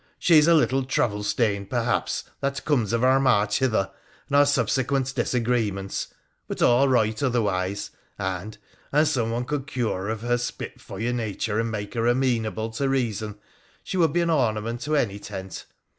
[0.17, 3.91] She ia a little travel stained, perhaps— that comes of our march hUher,
[4.29, 8.45] and our subsequent disagreements—but all right 175 WONDERFUL ADVENTURES OF otherwise,
[8.97, 12.89] and, an someone could cure her of her spitfire nature and make her amenable to
[12.89, 13.37] reason,
[13.83, 15.67] she would be an ornament to any tent.